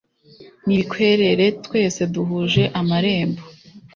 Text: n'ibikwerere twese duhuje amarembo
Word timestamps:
n'ibikwerere 0.65 1.45
twese 1.65 2.01
duhuje 2.13 2.63
amarembo 2.79 3.41